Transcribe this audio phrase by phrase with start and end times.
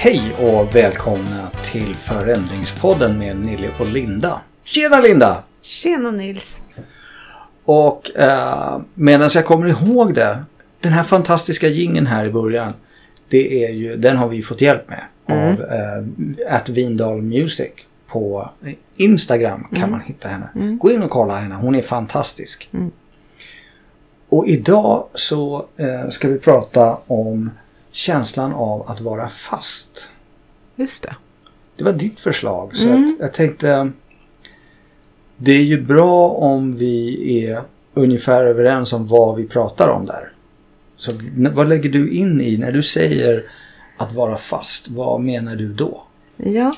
[0.00, 4.40] Hej och välkomna till Förändringspodden med Nilly och Linda.
[4.64, 5.42] Tjena Linda!
[5.60, 6.60] Tjena Nils!
[7.64, 10.44] Och eh, medan jag kommer ihåg det,
[10.80, 12.72] den här fantastiska gingen här i början,
[13.28, 15.48] det är ju, den har vi fått hjälp med Mm.
[15.48, 17.70] av eh, at Vindal Music
[18.06, 18.50] på
[18.96, 19.90] Instagram kan Mm.
[19.90, 20.76] man hitta henne.
[20.80, 22.68] Gå in och kolla henne, hon är fantastisk.
[22.72, 22.90] Mm.
[24.28, 27.50] Och idag så eh, ska vi prata om
[27.98, 30.10] känslan av att vara fast.
[30.76, 31.16] Just det.
[31.76, 32.76] Det var ditt förslag.
[32.76, 33.16] Så Mm.
[33.20, 33.90] jag tänkte
[35.36, 37.62] det är ju bra om vi är
[37.94, 40.32] ungefär överens om vad vi pratar om där.
[40.96, 41.12] Så
[41.52, 43.44] vad lägger du in i när du säger
[43.96, 44.88] att vara fast?
[44.88, 46.02] Vad menar du då?
[46.36, 46.74] Ja.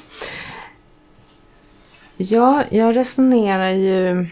[2.17, 4.27] ja, jag resonerar ju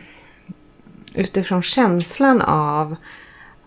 [1.14, 2.96] utifrån känslan av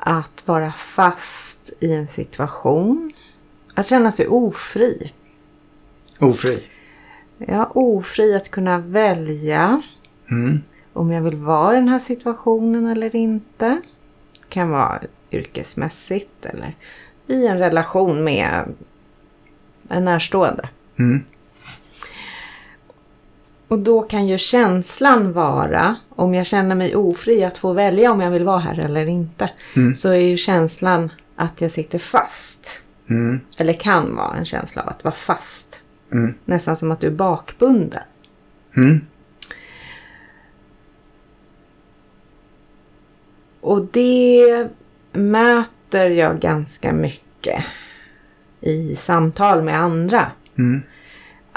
[0.03, 3.11] att vara fast i en situation.
[3.75, 5.13] Att känna sig ofri.
[6.19, 6.63] Ofri.
[7.37, 9.81] Ja, ofri att kunna välja
[10.31, 10.61] Mm.
[10.93, 13.81] om jag vill vara i den här situationen eller inte.
[14.49, 14.99] kan vara
[15.31, 16.75] yrkesmässigt eller
[17.27, 18.73] i en relation med
[19.89, 20.69] en närstående.
[20.99, 21.23] Mm.
[23.71, 28.21] Och då kan ju känslan vara, om jag känner mig ofri att få välja om
[28.21, 29.95] jag vill vara här eller inte, Mm.
[29.95, 32.81] så är ju känslan att jag sitter fast.
[33.09, 33.39] Mm.
[33.57, 35.81] Eller kan vara en känsla av att vara fast.
[36.11, 36.33] Mm.
[36.45, 38.03] Nästan som att du är bakbunden.
[38.77, 39.01] Mm.
[43.61, 44.67] Och det
[45.11, 47.63] möter jag ganska mycket
[48.61, 50.31] i samtal med andra.
[50.57, 50.81] Mm.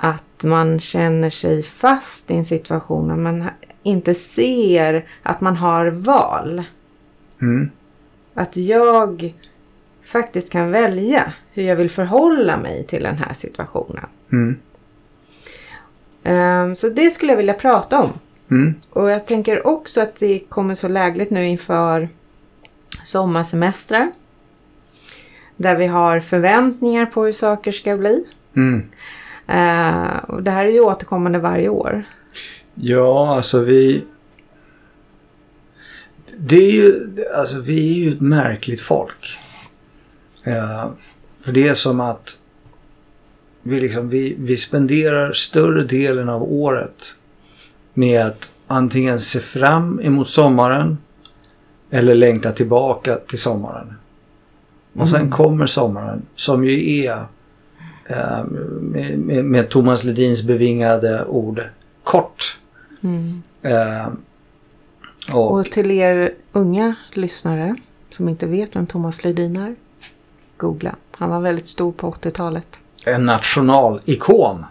[0.04, 3.48] Att man känner sig fast i en situation och man
[3.82, 6.62] inte ser att man har val.
[7.40, 7.70] Mm.
[8.34, 9.34] Att jag
[10.02, 14.06] faktiskt kan välja hur jag vill förhålla mig till den här situationen.
[14.32, 14.56] Mm.
[16.24, 18.12] Ehm, Så det skulle jag vilja prata om.
[18.50, 18.74] Mm.
[18.90, 22.08] Och jag tänker också att det kommer så lägligt nu inför
[23.04, 24.12] sommarsemestrar.
[25.56, 28.24] Där vi har förväntningar på hur saker ska bli.
[28.56, 28.82] Mm.
[29.46, 32.04] Eh, och det här är ju återkommande varje år.
[32.74, 34.04] Ja, alltså vi...
[36.38, 39.38] Det är ju, alltså vi är ju ett märkligt folk.
[40.44, 40.86] Eh,
[41.40, 42.38] för det är som att
[43.62, 47.16] vi, liksom, vi, vi spenderar större delen av året
[47.94, 50.98] med att antingen se fram emot sommaren
[51.90, 53.94] eller längta tillbaka till sommaren.
[54.94, 57.24] Och sen kommer sommaren som ju är
[58.08, 61.62] med, med, med Thomas Ledins bevingade ord
[62.02, 62.58] kort.
[63.62, 64.08] Eh,
[65.32, 67.76] och, Och till er unga lyssnare
[68.10, 69.74] som inte vet vem Thomas Ledin är.
[70.56, 70.96] Googla.
[71.10, 72.66] Han var väldigt stor på 80-talet.
[73.06, 74.64] en nationalikon.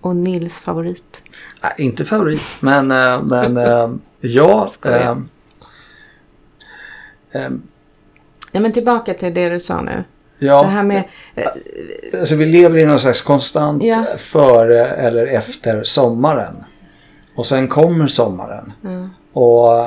[0.00, 1.22] Och Nils favorit.
[1.62, 4.68] Nej, inte favorit, men, eh, men eh, ja.
[4.84, 5.10] Eh,
[7.30, 7.50] eh,
[8.52, 10.04] Ja, men tillbaka till det du sa nu.
[10.38, 11.02] Ja, Det här med...
[11.34, 11.44] eh,
[12.20, 14.04] alltså vi lever i någon slags konstant Ja.
[14.18, 16.54] före eller efter sommaren.
[17.36, 18.72] Och sen kommer sommaren.
[18.82, 19.08] Ja.
[19.32, 19.86] Och,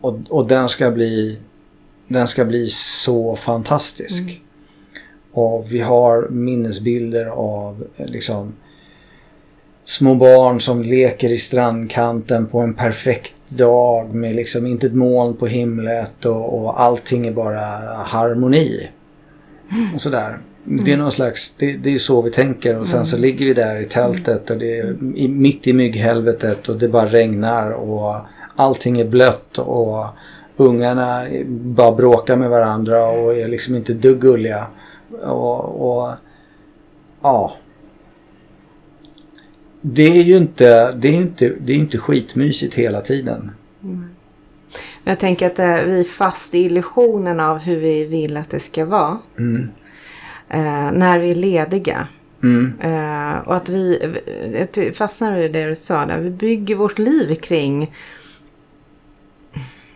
[0.00, 1.38] och, och den ska bli
[2.08, 4.40] den ska bli så fantastisk.
[5.32, 8.54] Och vi har minnesbilder av eh, liksom
[9.84, 15.36] små barn som leker i strandkanten på en perfekt dag med liksom inte ett moln
[15.36, 17.60] på himlet och, och allting är bara
[18.04, 18.88] harmoni.
[19.94, 20.38] Och sådär.
[20.64, 23.54] Det är någon slags, det, det är så vi tänker och sen så ligger vi
[23.54, 28.16] där i tältet och det är i, mitt i mygghelvetet och det bara regnar och
[28.56, 30.06] allting är blött och
[30.56, 34.66] ungarna bara bråkar med varandra och är liksom inte dugg gulliga.
[35.22, 36.10] Och, och
[37.22, 37.52] ja.
[39.80, 43.50] Det är ju inte, det är inte, det är inte skitmysigt hela tiden.
[45.04, 48.60] Jag tänker att eh, vi är fast i illusionen av hur vi vill att det
[48.60, 49.18] ska vara.
[49.38, 49.68] Mm.
[50.48, 52.06] Eh, när vi är lediga.
[52.42, 52.72] Mm.
[52.80, 54.14] Eh, och att vi,
[54.74, 57.94] jag fastnar i det du sa där, vi bygger vårt liv kring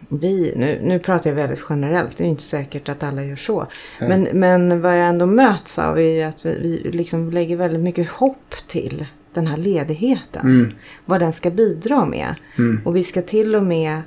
[0.09, 3.37] vi, nu, nu pratar jag väldigt generellt, det är ju inte säkert att alla gör
[3.37, 3.67] så.
[4.01, 7.81] Men, men vad jag ändå möts av är ju att vi, vi liksom lägger väldigt
[7.81, 10.47] mycket hopp till den här ledigheten.
[10.47, 10.73] Mm.
[11.05, 12.35] Vad den ska bidra med.
[12.59, 12.81] Mm.
[12.85, 14.03] Och vi ska till och med,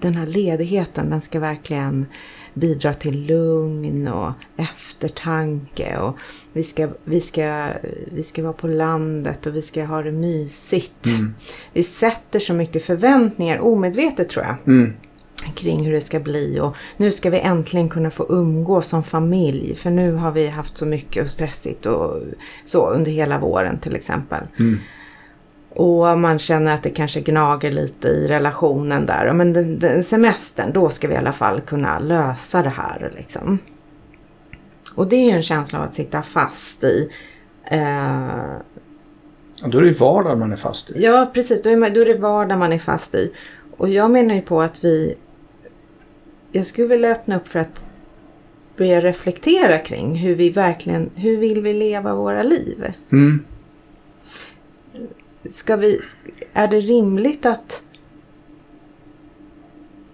[0.00, 2.06] den här ledigheten, den ska verkligen
[2.54, 5.96] bidra till lugn och eftertanke.
[5.98, 6.16] Och
[6.52, 7.68] vi, ska, vi, ska,
[8.12, 11.06] vi ska vara på landet och vi ska ha det mysigt.
[11.06, 11.34] Mm.
[11.72, 14.92] Vi sätter så mycket förväntningar, omedvetet tror jag, Mm.
[15.54, 19.74] kring hur det ska bli och nu ska vi äntligen kunna få umgås som familj
[19.74, 22.16] för nu har vi haft så mycket och stressigt och
[22.64, 24.42] så under hela våren till exempel.
[24.58, 24.78] Mm.
[25.74, 29.32] Och man känner att det kanske gnager lite i relationen där.
[29.32, 33.58] Men den, den semestern, då ska vi i alla fall kunna lösa det här liksom.
[34.94, 37.10] Och det är ju en känsla av att sitta fast i.
[37.64, 38.28] Eh,
[39.64, 41.02] då är det vardag man är fast i.
[41.02, 41.62] ja, precis.
[41.62, 43.32] Då är, man, då är det vardag man är fast i.
[43.76, 45.14] Och jag menar ju på att vi...
[46.52, 47.86] Jag skulle vilja öppna upp för att
[48.76, 51.10] börja reflektera kring hur vi verkligen...
[51.14, 52.94] Hur vill vi leva våra liv?
[53.12, 53.44] Mm.
[55.50, 56.00] Ska vi,
[56.52, 57.82] är det rimligt att,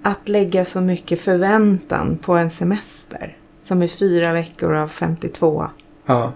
[0.03, 3.37] att lägga så mycket förväntan på en semester?
[3.63, 5.67] Som är fyra veckor av 52
[6.07, 6.33] Ja.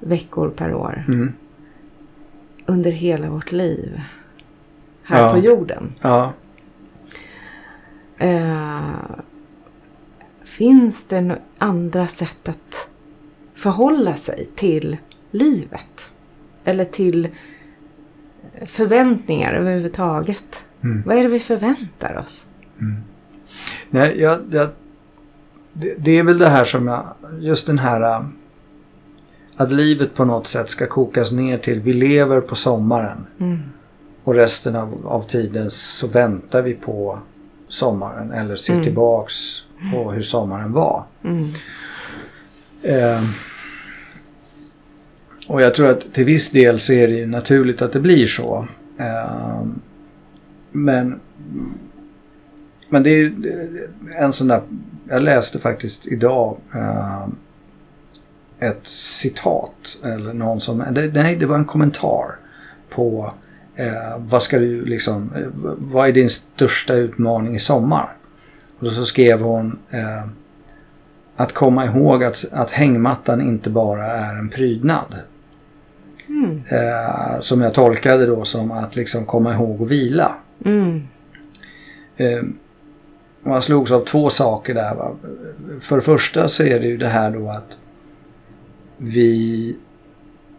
[0.00, 1.04] veckor per år.
[1.08, 1.32] Mm.
[2.66, 4.00] Under hela vårt liv.
[5.02, 5.32] Här Ja.
[5.32, 5.92] på jorden.
[6.00, 6.32] Ja.
[8.18, 8.80] Eh,
[10.44, 12.88] finns det andra sätt att
[13.54, 14.96] förhålla sig till
[15.30, 16.10] livet?
[16.64, 17.28] Eller till
[18.66, 20.64] förväntningar överhuvudtaget?
[20.84, 21.02] Mm.
[21.06, 22.46] Vad är det vi förväntar oss?
[23.90, 24.68] Nej, jag, jag,
[25.72, 27.04] det, det är väl det här som jag...
[27.40, 28.00] Just den här...
[28.20, 28.26] äh,
[29.56, 33.26] Att livet på något sätt ska kokas ner till vi lever på sommaren.
[33.40, 33.58] Mm.
[34.24, 37.18] Och resten av, av tiden så väntar vi på
[37.68, 38.32] sommaren.
[38.32, 38.84] Eller ser Mm.
[38.84, 39.34] tillbaks
[39.92, 41.04] på hur sommaren var.
[41.24, 41.48] Mm.
[42.82, 43.22] Eh,
[45.46, 48.26] och jag tror att till viss del så är det ju naturligt att det blir
[48.26, 48.68] så.
[48.98, 49.66] Eh,
[50.72, 51.20] men,
[52.88, 53.32] men det är ju
[54.18, 54.62] en sån där,
[55.08, 57.26] jag läste faktiskt idag eh,
[58.58, 62.38] ett citat eller någon som, nej det var en kommentar
[62.90, 63.32] på
[63.76, 65.46] eh, vad ska du liksom, eh,
[65.78, 68.16] vad är din största utmaning i sommar?
[68.78, 70.26] Och så skrev hon eh,
[71.36, 75.14] att komma ihåg att, att hängmattan inte bara är en prydnad.
[76.44, 76.62] Mm.
[76.68, 80.34] Eh, som jag tolkade då som att liksom komma ihåg att vila.
[80.64, 81.02] Mm.
[82.16, 82.42] Eh,
[83.42, 84.94] man slogs av två saker där.
[84.94, 85.10] Va?
[85.80, 87.78] För det första så är det ju det här då att
[88.96, 89.76] vi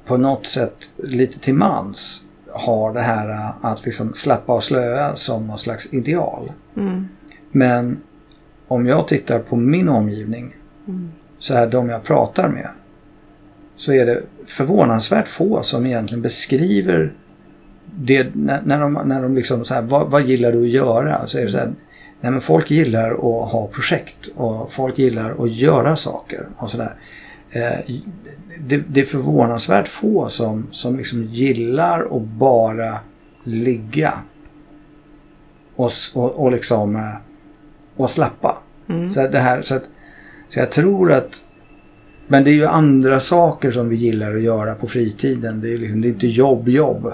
[0.05, 2.21] på något sätt lite till mans
[2.51, 6.51] har det här eh, att liksom slappa och slöa som någon slags ideal.
[6.77, 7.07] Mm.
[7.51, 7.97] Men
[8.67, 10.55] om jag tittar på min omgivning
[10.87, 11.11] Mm.
[11.39, 12.69] så är de jag pratar med
[13.85, 17.13] så är det förvånansvärt få som egentligen beskriver
[17.85, 21.27] det när, när de, när de liksom så här, vad, vad gillar du att göra?
[21.27, 21.73] Så är det så här,
[22.21, 26.95] nej men folk gillar att ha projekt och folk gillar att göra saker och sådär.
[27.51, 27.95] Eh,
[28.59, 32.99] det, det är förvånansvärt få som, som liksom gillar att bara
[33.43, 34.13] ligga
[35.75, 37.15] och, och, och liksom eh,
[37.95, 38.57] och slappa.
[38.89, 39.09] Mm.
[39.09, 39.89] Så, det här, så, att,
[40.47, 41.41] så jag tror att
[42.27, 45.61] men det är ju andra saker som vi gillar att göra på fritiden.
[45.61, 47.11] Det är, liksom, det är inte jobb, jobb.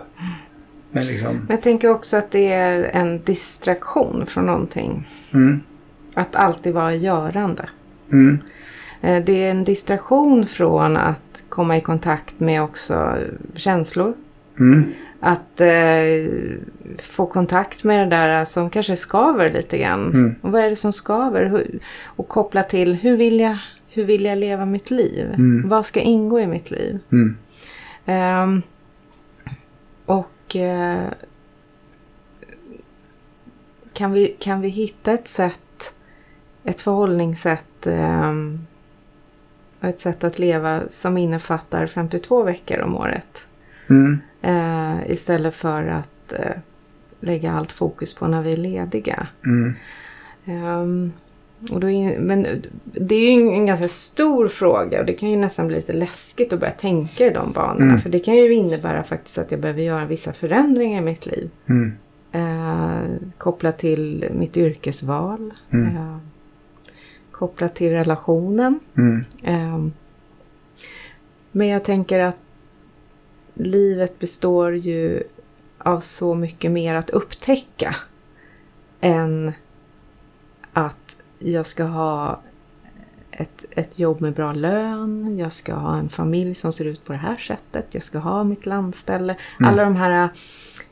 [0.92, 5.10] Men liksom, Men jag tänker också att det är en distraktion från någonting.
[5.34, 5.62] mm,
[6.14, 7.70] Att alltid vara görande.
[8.12, 8.40] mm,
[9.04, 13.18] Eh, Det är en distraktion från att komma i kontakt med också
[13.56, 14.14] känslor.
[14.60, 14.84] mm,
[15.20, 16.32] Att eh,
[17.02, 20.06] få kontakt med det där som kanske skaver lite grann.
[20.10, 20.36] Mm.
[20.42, 21.64] Och vad är det som skaver?
[22.06, 23.58] Och koppla till hur vill jag,
[23.94, 25.26] hur vill jag leva mitt liv?
[25.26, 25.70] Mm.
[25.70, 27.00] Vad ska ingå i mitt liv?
[27.12, 27.38] mm,
[28.06, 28.62] Ehm,
[30.06, 31.04] och eh,
[33.94, 35.96] kan, vi, kan vi hitta ett sätt,
[36.64, 38.60] ett förhållningssätt ehm,
[39.80, 43.48] och ett sätt att leva som innefattar 52 veckor om året?
[43.90, 46.56] mm, Eh, istället för att eh,
[47.20, 49.28] lägga allt fokus på när vi är lediga.
[50.46, 51.12] Ehm,
[51.70, 52.48] och då är, men
[52.84, 56.54] det är ju en ganska stor fråga och det kan ju nästan bli lite läskigt
[56.54, 57.86] att börja tänka i de banorna.
[57.86, 58.02] Mm.
[58.02, 61.50] För det kan ju innebära faktiskt att jag behöver göra vissa förändringar i mitt liv.
[61.70, 61.94] mm,
[62.34, 63.02] Eh,
[63.38, 65.54] kopplat till mitt yrkesval.
[65.70, 65.98] Mm.
[65.98, 66.18] Eh,
[67.32, 68.80] kopplat till relationen.
[68.98, 69.86] mm, Eh,
[71.52, 72.38] men jag tänker att
[73.54, 75.24] livet består ju
[75.78, 77.96] av så mycket mer att upptäcka
[79.02, 79.52] än
[80.74, 82.42] att jag ska ha
[83.32, 87.12] ett, ett jobb med bra lön, jag ska ha en familj som ser ut på
[87.14, 89.36] det här sättet, jag ska ha mitt landställe.
[89.60, 89.72] Mm.
[89.72, 90.30] Alla de här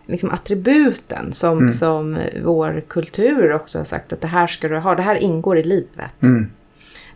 [0.06, 1.72] liksom, attributen som, Mm.
[1.72, 5.58] som vår kultur också har sagt att det här ska du ha, det här ingår
[5.58, 6.22] i livet.
[6.24, 6.50] mm,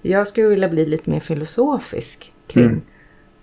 [0.02, 2.82] Jag skulle vilja bli lite mer filosofisk kring Mm.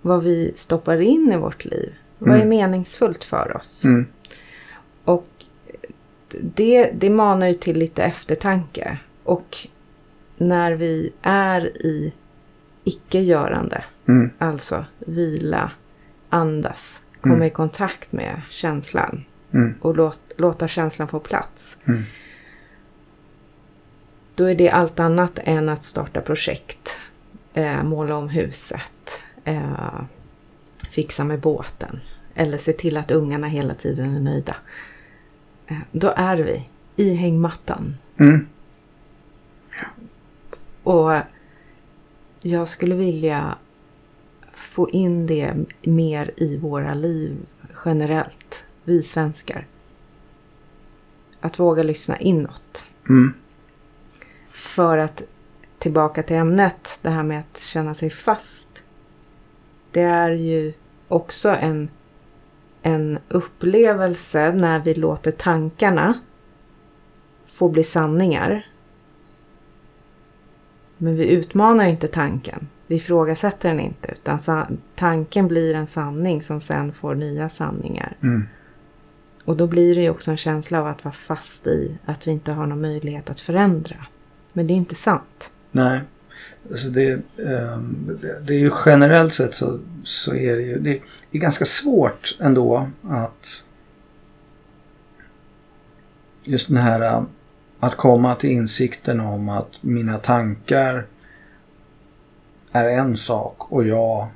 [0.01, 1.93] vad vi stoppar in i vårt liv.
[2.17, 2.49] Vad är Mm.
[2.49, 3.85] meningsfullt för oss?
[3.85, 4.05] mm,
[5.05, 5.27] Och
[6.41, 8.97] det, det manar ju till lite eftertanke.
[9.23, 9.67] Och
[10.41, 12.13] när vi är i
[12.83, 14.29] icke-görande, Mm.
[14.37, 15.71] alltså vila,
[16.29, 17.47] andas, komma Mm.
[17.47, 19.73] i kontakt med känslan Mm.
[19.81, 21.77] och låt, låta känslan få plats.
[21.85, 22.03] Mm.
[24.35, 27.01] Då är det allt annat än att starta projekt,
[27.53, 30.01] eh, måla om huset, eh,
[30.89, 31.99] fixa med båten
[32.35, 34.55] eller se till att ungarna hela tiden är nöjda.
[35.67, 37.97] Eh, då är vi i hängmattan.
[40.83, 41.11] Och
[42.41, 43.57] jag skulle vilja
[44.53, 47.37] få in det mer i våra liv
[47.85, 49.67] generellt, vi svenskar.
[51.39, 52.87] Att våga lyssna inåt.
[53.09, 53.33] Mm.
[54.49, 55.23] För att
[55.77, 58.83] tillbaka till ämnet, det här med att känna sig fast.
[59.91, 60.73] Det är ju
[61.07, 61.89] också en,
[62.81, 66.21] en upplevelse när vi låter tankarna
[67.47, 68.65] få bli sanningar.
[71.03, 72.67] Men vi utmanar inte tanken.
[72.87, 74.11] Vi ifrågasätter den inte.
[74.11, 74.39] Utan
[74.95, 78.17] tanken blir en sanning som sen får nya sanningar.
[78.21, 78.47] Mm.
[79.45, 82.31] Och då blir det ju också en känsla av att vara fast i att vi
[82.31, 83.95] inte har någon möjlighet att förändra.
[84.53, 85.51] Men det är inte sant.
[85.71, 86.01] Nej.
[86.69, 91.39] Alltså det, ehm, det, är ju generellt sett så, så är det ju det är
[91.39, 93.63] ganska svårt ändå att
[96.43, 97.25] just den här
[97.81, 101.05] att komma till insikten om att mina tankar
[102.71, 104.27] är en sak och jag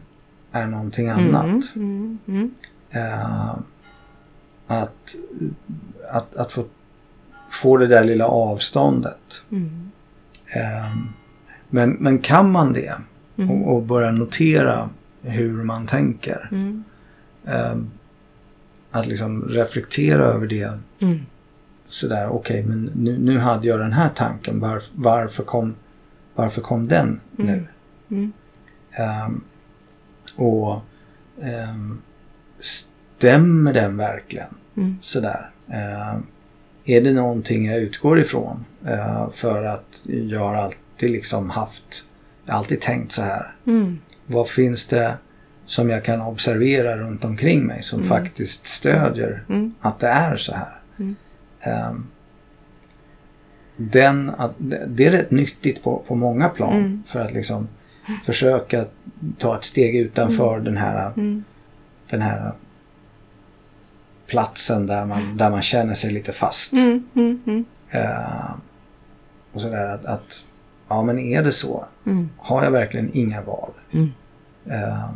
[0.51, 1.45] är någonting annat.
[1.45, 2.51] Mm, mm, mm.
[2.89, 3.55] Eh,
[4.67, 5.15] att,
[6.11, 6.65] att, att få,
[7.51, 9.43] få det där lilla avståndet.
[9.51, 9.91] Mm.
[10.45, 10.97] Eh,
[11.69, 12.95] men, men kan man det
[13.37, 13.49] Mm.
[13.49, 14.89] och, och börja notera
[15.21, 16.49] hur man tänker.
[16.51, 16.83] Mm.
[17.45, 17.75] Eh,
[18.91, 20.79] att liksom reflektera över det.
[20.99, 21.19] Mm.
[21.95, 24.59] Sådär, okej men nu, nu hade jag den här tanken.
[24.59, 25.75] Varf, varför, kom,
[26.35, 27.67] varför kom den nu?
[28.11, 28.33] Mm.
[28.91, 29.43] Ehm,
[30.35, 30.81] och
[31.41, 32.01] ehm,
[32.59, 34.55] stämmer den verkligen?
[34.77, 34.97] Mm.
[35.01, 35.49] Sådär.
[35.67, 36.25] Ehm,
[36.85, 38.65] är det någonting jag utgår ifrån?
[38.85, 42.05] Eh, för att jag har alltid liksom haft,
[42.45, 43.55] jag har alltid tänkt så här.
[43.67, 43.99] Mm.
[44.25, 45.17] Vad finns det
[45.65, 49.73] som jag kan observera runt omkring mig som faktiskt stödjer Mm.
[49.79, 50.74] att det är så här?
[51.65, 51.77] Mm.
[51.87, 52.07] Ehm,
[53.77, 54.31] den,
[54.87, 57.03] det är rätt nyttigt på, på många plan Mm.
[57.07, 57.67] för att liksom
[58.23, 58.85] försöka
[59.37, 61.43] ta ett steg utanför den här, Mm.
[62.09, 62.51] den här
[64.27, 66.73] platsen där man, där man känner sig lite fast.
[66.73, 67.03] Mm.
[67.15, 67.41] Mm.
[67.45, 67.65] Mm.
[67.91, 68.51] Eh,
[69.53, 70.43] och sådär att, att,
[70.87, 71.85] ja men är det så?
[72.05, 72.29] Mm.
[72.37, 73.71] Har jag verkligen inga val?
[73.91, 74.11] Mm.
[74.65, 75.09] Eh,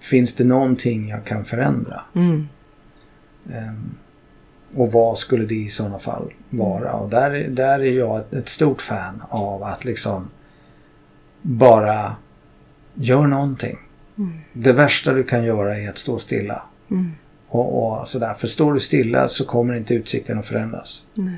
[0.00, 2.00] finns det någonting jag kan förändra?
[2.14, 2.48] Mm.
[4.76, 6.92] Och vad skulle det i sådana fall vara?
[6.92, 10.30] Och där, är- där är jag ett, ett stort fan av att liksom
[11.42, 12.16] bara
[12.94, 13.78] gör någonting.
[14.18, 14.32] Mm.
[14.52, 16.62] Det värsta du kan göra är att stå stilla.
[16.90, 17.12] Mm.
[17.48, 18.34] Och, och sådär.
[18.34, 21.02] För står du stilla så kommer inte utsikten att förändras.
[21.14, 21.34] Nej.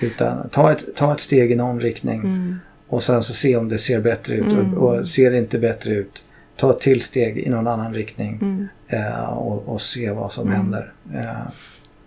[0.00, 2.56] Utan ta ett, ta ett steg i någon riktning Mm.
[2.88, 4.52] och sen så se om det ser bättre ut.
[4.52, 4.74] Mm.
[4.74, 6.24] Och, och ser det inte bättre ut,
[6.56, 8.68] ta ett till steg i någon annan riktning Mm.
[8.88, 10.56] eh, och, och se vad som Mm.
[10.56, 10.92] händer.
[11.14, 11.46] Eh,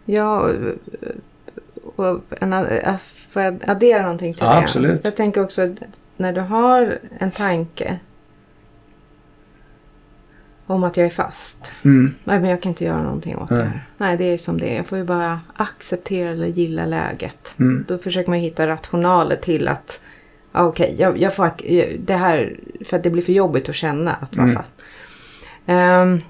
[0.05, 0.51] Ja,
[1.95, 2.97] och, en, äh,
[3.29, 4.57] får jag addera någonting till Ja, det?
[4.57, 5.01] absolut.
[5.03, 5.75] Jag tänker också
[6.17, 7.99] när du har en tanke
[10.67, 11.71] om att jag är fast.
[11.85, 13.63] mm, Nej, men jag kan inte göra någonting åt det Nej.
[13.65, 13.85] här.
[13.97, 14.75] Nej, det är som det är.
[14.75, 17.55] Jag får ju bara acceptera eller gilla läget.
[17.59, 20.01] mm, Då försöker man hitta rationaler till att
[20.51, 21.51] okej, jag, jag får
[22.05, 24.55] det här för att det blir för jobbigt att känna att vara Mm.
[24.57, 24.71] fast.
[25.65, 26.21] Ehm,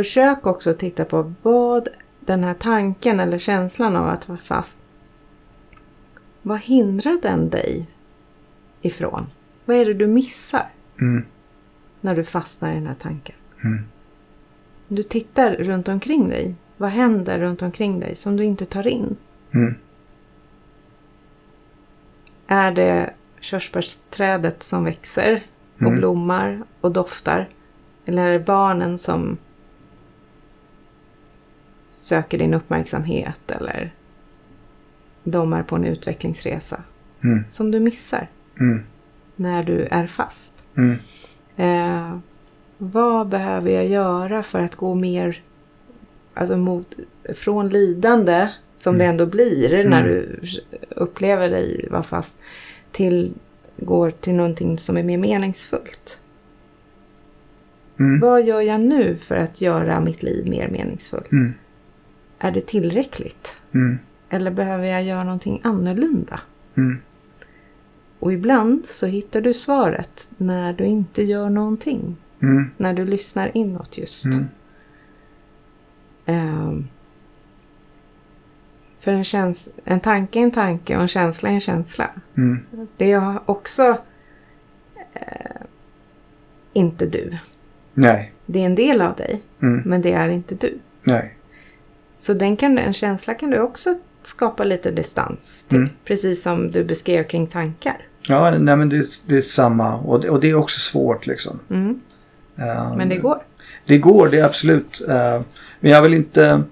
[0.00, 1.88] försök också att titta på vad
[2.20, 4.80] den här tanken eller känslan av att vara fast.
[6.42, 7.86] Vad hindrar den dig
[8.82, 9.26] ifrån?
[9.64, 11.24] Vad är det du missar mm,
[12.00, 13.34] när du fastnar i den här tanken?
[13.64, 13.84] mm,
[14.88, 16.54] Du tittar runt omkring dig.
[16.76, 19.16] Vad händer runt omkring dig som du inte tar in?
[19.54, 19.74] mm,
[22.46, 25.42] Är det körsbärsträdet som växer
[25.74, 25.94] och Mm.
[25.96, 27.48] blommar och doftar?
[28.06, 29.36] Eller är det barnen som
[31.96, 33.94] söker din uppmärksamhet eller
[35.24, 36.80] de är på en utvecklingsresa
[37.24, 38.28] mm, som du missar
[38.60, 38.82] mm,
[39.36, 40.64] när du är fast?
[40.76, 40.96] mm,
[41.58, 42.18] Eh,
[42.78, 45.42] vad behöver jag göra för att gå mer
[46.34, 46.94] alltså mot,
[47.34, 50.04] från lidande, som det ändå blir när Mm.
[50.04, 50.38] du
[50.90, 52.38] upplever dig vara fast,
[52.92, 53.34] till
[53.76, 56.20] går till någonting som är mer meningsfullt.
[57.98, 61.30] mm, Vad gör jag nu för att göra mitt liv mer meningsfullt?
[62.38, 63.56] Är det tillräckligt?
[63.74, 63.98] mm,
[64.30, 66.40] Eller behöver jag göra någonting annorlunda?
[66.76, 66.98] Mm.
[68.18, 72.16] Och ibland så hittar du svaret när du inte gör någonting.
[72.42, 72.70] Mm.
[72.76, 74.24] När du lyssnar inåt just.
[76.26, 76.88] Ehm,
[79.00, 82.10] för en, käns- en tanke är en tanke och en känsla är en känsla.
[82.36, 82.58] Mm.
[82.96, 83.98] Det är också
[85.12, 85.60] eh,
[86.72, 87.38] inte du.
[87.94, 88.32] Nej.
[88.46, 89.82] Det är en del av dig, Mm.
[89.86, 90.78] men det är inte du.
[91.02, 91.35] Nej.
[92.18, 95.78] Så den kan, en känsla kan du också skapa lite distans till.
[95.78, 95.90] Mm.
[96.04, 97.98] Precis som du beskrev kring tankar.
[98.28, 99.96] Ja, nej men det, det är samma.
[99.96, 101.60] Och det, och det är också svårt liksom.
[101.70, 102.00] Mm.
[102.56, 103.42] Eh, Men det går.
[103.86, 105.00] Det går, det absolut.
[105.08, 105.40] Eh,
[105.80, 106.62] men jag vill inte,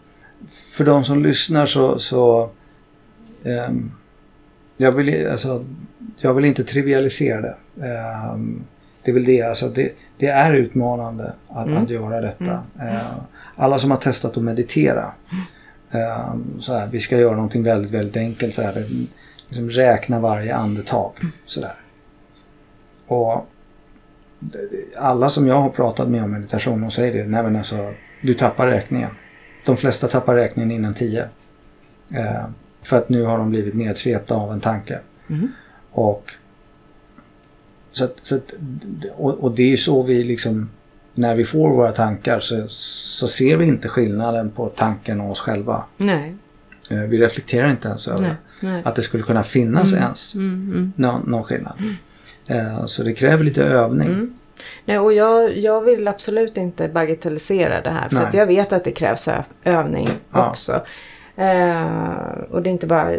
[0.50, 2.50] för de som lyssnar så, så
[3.44, 3.92] ehm,
[4.76, 5.64] jag, vill, alltså,
[6.16, 7.56] jag vill inte trivialisera det.
[7.86, 8.64] Ehm,
[9.02, 11.82] det är väl det, alltså det, det är utmanande att, Mm.
[11.82, 12.62] att göra detta.
[12.80, 13.12] Eh,
[13.56, 15.04] alla som har testat att meditera,
[15.90, 18.54] ehm, så här, vi ska göra någonting väldigt, väldigt enkelt.
[18.54, 19.06] Så här,
[19.48, 21.12] liksom räkna varje andetag.
[21.46, 21.74] Sådär.
[23.06, 23.46] Och
[24.38, 27.30] det- det- alla som jag har pratat med om meditation, de säger det.
[27.30, 29.10] Nej men alltså, du tappar räkningen.
[29.66, 31.24] De flesta tappar räkningen innan tio.
[32.14, 32.44] Eh,
[32.82, 34.98] för att nu har de blivit nedsvepta av en tanke.
[35.30, 35.48] Mm.
[35.90, 36.30] Och,
[37.94, 38.54] så att, så att,
[39.16, 40.70] och, och det är ju så vi liksom,
[41.14, 45.40] när vi får våra tankar så, så ser vi inte skillnaden på tanken och oss
[45.40, 45.84] själva.
[45.96, 46.34] Nej.
[46.90, 48.34] Eh, vi reflekterar inte ens över Nej.
[48.60, 48.82] Nej.
[48.84, 50.92] att det skulle kunna finnas ens Mm, mm.
[50.96, 51.74] någon, någon skillnad.
[52.46, 54.08] Eh, så det kräver lite övning.
[54.08, 54.34] Mm.
[54.84, 58.08] Nej, och jag, jag vill absolut inte bagatellisera det här.
[58.08, 59.28] För att jag vet att det krävs
[59.64, 60.50] övning Ja.
[60.50, 60.80] också.
[61.36, 63.16] Eh, och det är inte bara...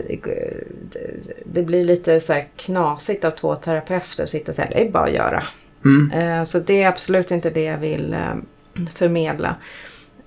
[1.46, 5.04] Det, blir lite så knasigt av två terapeuter att sitta och säga det är bara
[5.04, 5.44] att göra.
[5.86, 6.12] Mm.
[6.12, 8.36] Eh, så det är absolut inte det jag vill eh,
[8.94, 9.56] förmedla.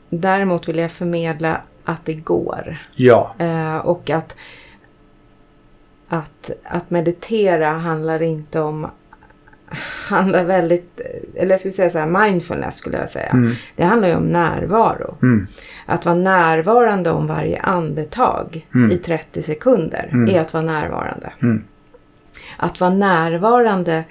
[0.09, 2.79] Däremot vill jag förmedla att det går.
[2.95, 3.35] Ja.
[3.85, 4.37] Och att,
[6.09, 8.91] att, att meditera handlar inte om...
[10.09, 11.01] Handlar väldigt...
[11.35, 13.29] Eller jag skulle säga så här, mindfulness skulle jag säga.
[13.31, 13.55] Mm.
[13.77, 15.17] Det handlar ju om närvaro.
[15.23, 15.47] Mm.
[15.87, 18.91] Att vara närvarande om varje andetag Mm.
[18.93, 20.35] i 30 sekunder Mm.
[20.35, 21.33] är att vara närvarande.
[21.43, 21.63] Mm.
[22.57, 24.05] Att vara närvarande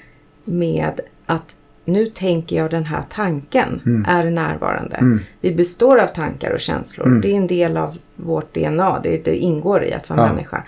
[0.44, 4.06] med att nu tänker jag den här tanken Mm.
[4.06, 4.96] är närvarande.
[4.96, 5.20] Mm.
[5.42, 7.08] Vi består av tankar och känslor.
[7.08, 7.22] Mm.
[7.22, 9.00] Det är en del av vårt DNA.
[9.04, 10.28] Det, det ingår i att vara Ja.
[10.34, 10.64] människa.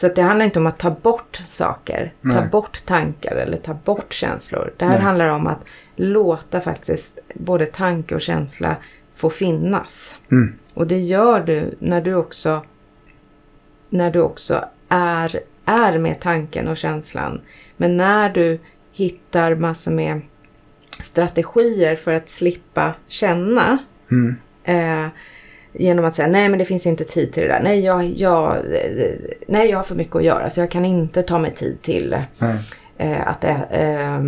[0.00, 2.48] Så att det handlar inte om att ta bort saker, ta Nej.
[2.48, 4.72] bort tankar eller ta bort känslor.
[4.76, 5.02] Det här Nej.
[5.02, 5.64] handlar om att
[5.96, 8.76] låta faktiskt både tanke och känsla
[9.14, 10.18] få finnas.
[10.30, 10.54] Mm.
[10.74, 12.64] Och det gör du när du också,
[13.88, 17.40] när du också är, är med tanken och känslan.
[17.76, 18.58] Men när du
[18.92, 20.20] hittar massor med
[21.02, 23.78] strategier för att slippa känna
[24.10, 24.36] Mm.
[24.64, 25.10] eh,
[25.72, 27.60] genom att säga nej men det finns inte tid till det där.
[27.62, 28.56] Nej jag, jag,
[29.46, 32.16] nej, jag har för mycket att göra så jag kan inte ta mig tid till
[32.96, 34.24] eh, att eh,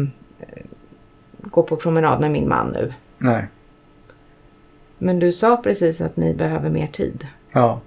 [1.38, 2.92] gå på promenad med min man nu.
[3.18, 3.46] Nej.
[4.98, 7.26] Men du sa precis att ni behöver mer tid.
[7.52, 7.80] Ja.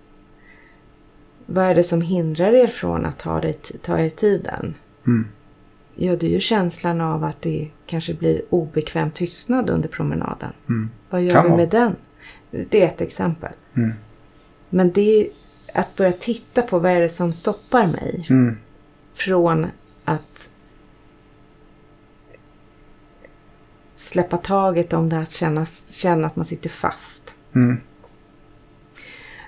[1.46, 4.74] Vad är det som hindrar er från att ta, det, ta er tiden?
[5.08, 5.28] Mm.
[5.96, 10.54] Ja, det är ju känslan av att det kanske blir obekväm tystnad under promenaden.
[10.70, 10.90] Mm.
[11.10, 11.96] Vad gör Kan vi med den?
[12.70, 13.54] Det är ett exempel.
[13.76, 13.92] Mm.
[14.70, 15.28] Men det är
[15.74, 18.58] att börja titta på vad är det som stoppar mig Mm.
[19.14, 19.68] från
[20.06, 20.50] att
[23.96, 27.36] släppa taget om det att känna, känna att man sitter fast.
[27.56, 27.78] Mm.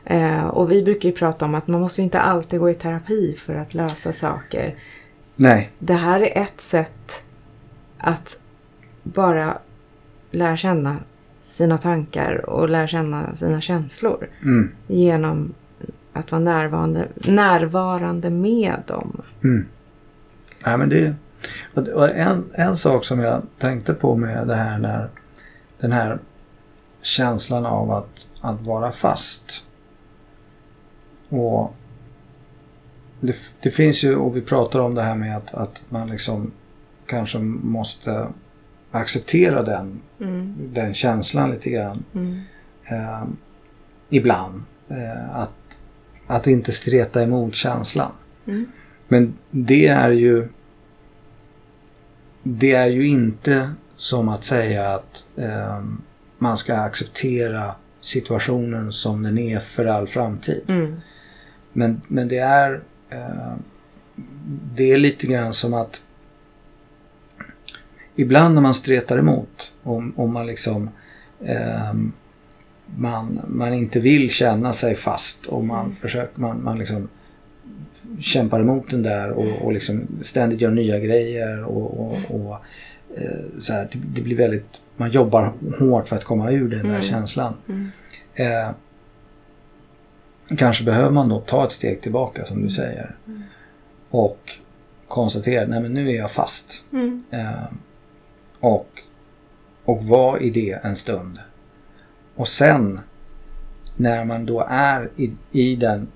[0.05, 3.35] Eh, och vi brukar ju prata om att man måste inte alltid gå i terapi
[3.39, 4.75] för att lösa saker.
[5.35, 5.71] Nej.
[5.79, 7.25] Det här är ett sätt
[7.97, 8.41] att
[9.03, 9.59] bara
[10.31, 10.97] lära känna
[11.41, 14.71] sina tankar och lära känna sina känslor Mm.
[14.87, 15.53] genom
[16.13, 19.21] att vara närvarande, närvarande med dem.
[19.43, 19.65] Mm.
[20.65, 21.13] Nej, men det,
[21.93, 25.09] och en, en sak som jag tänkte på med det här när
[25.79, 26.19] den här
[27.01, 29.63] känslan av att, att vara fast.
[31.29, 31.73] Och
[33.19, 36.51] det, det finns ju, och vi pratar om det här med att, att man liksom
[37.05, 38.27] kanske måste
[38.97, 42.03] acceptera den, Mm, den känslan lite grann.
[42.15, 42.41] mm,
[42.89, 43.23] Eh,
[44.09, 44.63] ibland.
[44.89, 45.53] Eh, att,
[46.27, 48.11] att inte streta emot känslan.
[48.45, 48.65] mm,
[49.07, 50.47] Men det är ju
[52.43, 55.83] det är ju inte som att säga att eh,
[56.37, 60.63] man ska acceptera situationen som den är för all framtid.
[60.67, 60.95] mm,
[61.73, 63.53] Men, men det är eh,
[64.75, 66.01] det är lite grann som att
[68.17, 70.89] ibland när man stretar emot om, om man liksom
[71.45, 72.11] ehm,
[72.95, 77.09] man, man inte vill känna sig fast och man försöker, man, man liksom
[78.19, 82.55] kämpar emot den där och, och liksom ständigt gör nya grejer och, och, och
[83.17, 86.83] eh, så här, det, det, blir väldigt, man jobbar hårt för att komma ur den
[86.87, 87.01] där Mm.
[87.01, 87.53] känslan.
[87.69, 87.87] Mm.
[88.35, 88.69] Eh,
[90.57, 93.15] kanske behöver man då ta ett steg tillbaka som du säger.
[94.09, 94.51] Och
[95.07, 96.83] konstatera, nej men nu är jag fast.
[96.93, 97.23] Mm.
[97.31, 97.63] Eh,
[98.59, 98.87] och,
[99.85, 101.39] och var i det en stund.
[102.35, 102.99] Och sen
[103.95, 106.07] när man då är i, i den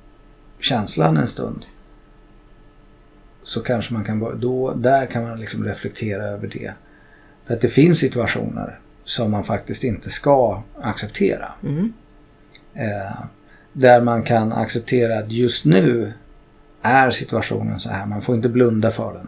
[0.59, 1.65] känslan en stund
[3.43, 6.73] så kanske man kan bara, då, där kan man liksom reflektera över det.
[7.45, 11.51] För att det finns situationer som man faktiskt inte ska acceptera.
[11.63, 11.93] Mm.
[12.73, 13.21] Eh,
[13.73, 16.13] där man kan acceptera att just nu
[16.81, 18.05] är situationen så här.
[18.05, 19.27] Man får inte blunda för den.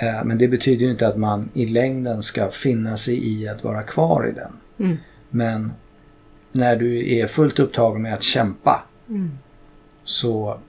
[0.00, 3.64] Eh, men det betyder ju inte att man i längden ska finna sig i att
[3.64, 4.52] vara kvar i den.
[4.78, 4.96] Mm.
[5.30, 5.72] Men
[6.52, 9.30] när du är fullt upptagen med att kämpa Mm.
[10.04, 10.60] så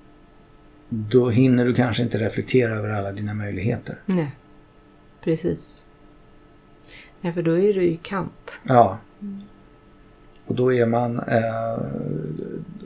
[0.89, 3.95] då hinner du kanske inte reflektera över alla dina möjligheter.
[4.05, 4.31] Nej,
[5.23, 5.85] precis.
[7.21, 8.51] Nej, för då är du i kamp.
[8.63, 8.97] Ja.
[10.45, 11.19] Och då är man...
[11.19, 11.83] Eh,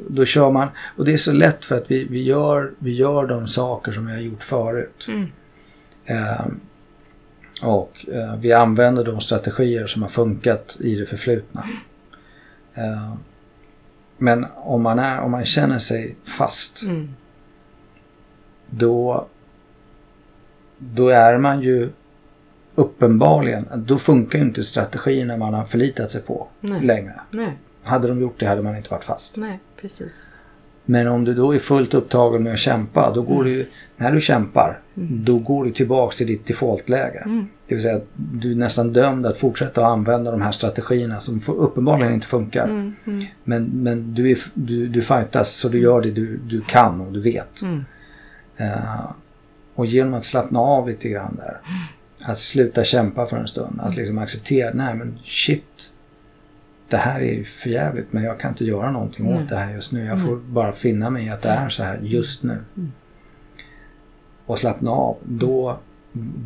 [0.10, 0.68] då kör man...
[0.98, 4.06] Och det är så lätt för att vi, vi, gör, vi gör de saker som
[4.06, 5.06] vi har gjort förut.
[5.08, 5.28] Mm.
[6.06, 6.46] Eh,
[7.64, 11.64] och eh, vi använder de strategier som har funkat i det förflutna.
[12.74, 13.14] Eh,
[14.18, 17.10] men om man, är, om man känner sig fast Mm.
[18.70, 19.28] då,
[20.78, 21.90] då är man ju
[22.76, 26.82] uppenbarligen, då funkar ju inte strategierna man har förlitat sig på Nej.
[26.82, 27.22] längre.
[27.32, 29.38] Nej, Hade de gjort det hade man inte varit fast.
[29.38, 30.30] nej, precis.
[30.86, 34.22] Men om du då är fullt upptagen med att kämpa, då går du, när du
[34.22, 37.24] kämpar, då går du tillbaks till ditt defaultläge.
[37.26, 37.48] Mm.
[37.68, 41.20] Det vill säga att du är nästan dömd att fortsätta att använda de här strategierna
[41.20, 42.64] som uppenbarligen inte funkar.
[42.64, 42.94] Mm.
[43.08, 43.26] Mm.
[43.44, 47.14] Men, men du, är, du, du fightas så du gör det du, du kan och
[47.14, 47.62] du vet.
[47.62, 47.86] Mm.
[48.58, 49.12] Eh,
[49.76, 51.58] och genom att slappna av lite grann där.
[52.22, 53.80] Att sluta kämpa för en stund.
[53.82, 55.92] Att liksom acceptera, nej men shit.
[56.94, 59.44] Det här är för jävligt men jag kan inte göra någonting Nej.
[59.44, 60.06] åt det här just nu.
[60.06, 62.58] Jag får bara finna mig i att det är så här just nu.
[62.78, 62.92] Mm.
[64.46, 65.18] Och slappna av.
[65.24, 65.80] Då,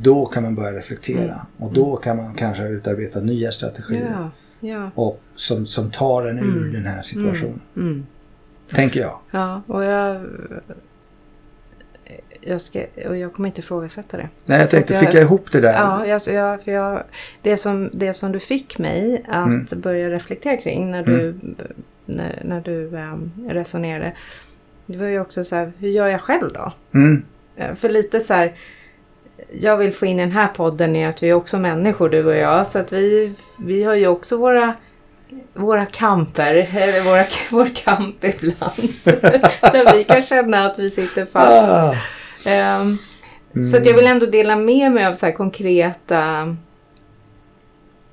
[0.01, 1.23] då kan man börja reflektera.
[1.33, 1.37] Mm.
[1.57, 4.15] Och då kan man kanske utarbeta nya strategier.
[4.19, 4.29] Ja,
[4.69, 4.89] ja.
[4.95, 6.73] Och som, som tar en ur Mm.
[6.73, 7.61] den här situationen.
[7.75, 8.05] Mm.
[8.71, 9.19] Tänker jag.
[9.31, 10.21] Ja, och jag...
[12.41, 14.29] Jag, ska, och jag kommer inte ifrågasätta det.
[14.45, 15.73] Nej, jag tänkte, jag- fick jag ihop det där?
[15.73, 17.03] Ja, jag, jag, för jag,
[17.41, 19.65] det, som, det som du fick mig att Mm.
[19.75, 21.35] börja reflektera kring när du,
[22.05, 24.11] när, när du um, resonerade.
[24.85, 26.71] Det var ju också så här, hur gör jag själv då?
[26.93, 27.23] Mm.
[27.55, 28.53] Eh, För lite så här,
[29.59, 32.25] jag vill få in i den här podden är att vi är också människor du
[32.25, 32.67] och jag.
[32.67, 34.73] Så att vi, vi har ju också våra,
[35.53, 38.93] våra kamper, eller våra, vår kamp ibland.
[39.61, 41.97] där vi kan känna att vi sitter fast.
[42.47, 42.97] Ehm,
[43.63, 46.17] Så att jag vill ändå dela med mig av så här konkreta...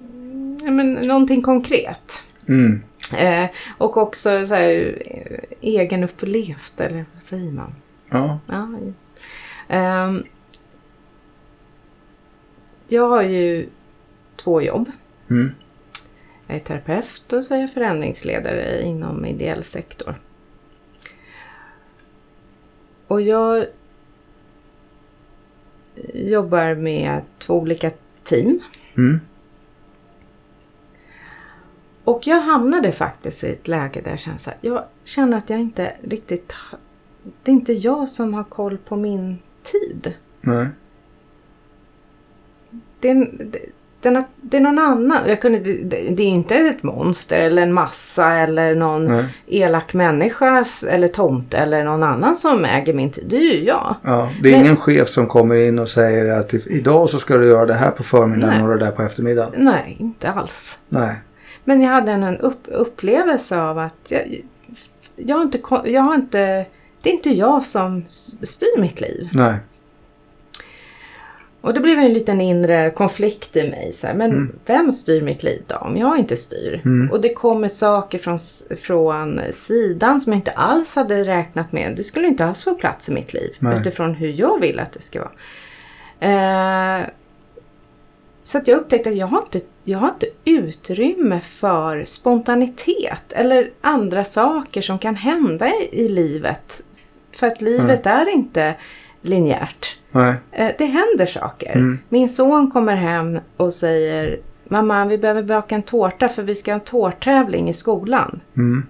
[0.01, 2.23] mm, Men, någonting konkret.
[2.49, 2.83] Mm.
[3.17, 7.75] Eh, och också så här, eh, egenupplevt, eller vad säger man?
[8.11, 8.39] Ja.
[8.47, 8.69] Ja.
[9.69, 10.25] Ehm,
[12.89, 13.69] jag har ju
[14.37, 14.91] två jobb.
[15.31, 15.51] Mm.
[16.47, 20.21] Jag är terapeut och så är jag förändringsledare inom ideell sektor.
[23.07, 23.67] Och jag
[26.15, 27.91] jobbar med två olika
[28.23, 28.61] team.
[28.97, 29.21] Mm.
[32.05, 35.61] Och jag hamnade faktiskt i ett läge där jag kände här, jag känner att jag
[35.61, 36.55] inte riktigt...
[37.43, 40.15] Det är inte jag som har koll på min tid.
[40.41, 40.67] Nej.
[43.01, 43.61] Det det,
[44.05, 45.19] den har, det är någon annan.
[45.27, 49.25] Jag kunde, det, det är inte ett monster eller en massa eller någon Nej.
[49.47, 53.25] elak människa eller tomte eller någon annan som äger min tid.
[53.29, 53.95] Det är ju jag.
[54.03, 57.37] Ja, det är Men- ingen chef som kommer in och säger att idag så ska
[57.37, 58.63] du göra det här på förmiddagen Nej.
[58.63, 59.53] och det där på eftermiddagen.
[59.57, 60.79] Nej, inte alls.
[60.89, 61.15] Nej.
[61.65, 64.41] Men jag hade en, upp, upplevelse av att jag,
[65.17, 66.67] jag, har inte, jag har inte...
[67.03, 68.05] Det är inte jag som
[68.43, 69.29] styr mitt liv.
[69.33, 69.55] Nej.
[71.65, 73.93] Och det blev en liten inre konflikt i mig.
[73.93, 75.77] Så här, men vem styr mitt liv då?
[75.77, 76.81] Om jag inte styr.
[76.85, 77.11] Mm.
[77.11, 78.39] Och det kommer saker från,
[78.77, 81.93] från sidan som jag inte alls hade räknat med.
[81.97, 83.57] Det skulle inte alls få plats i mitt liv.
[83.59, 83.81] Nej.
[83.81, 85.33] Utifrån hur jag vill att det ska vara.
[87.01, 87.07] Eh,
[88.43, 93.33] så att jag upptäckte att jag har, inte, jag har inte utrymme för spontanitet.
[93.33, 96.83] Eller andra saker som kan hända i, i livet.
[97.33, 98.75] För att livet är inte
[99.23, 99.99] linjärt.
[100.15, 100.35] Nej.
[100.53, 101.71] Eh, Det händer saker.
[101.73, 101.99] Mm.
[102.09, 106.71] Min son kommer hem och säger Mamma, vi behöver baka en tårta för vi ska
[106.71, 108.41] ha en tårttävling i skolan.
[108.57, 108.87] Mm.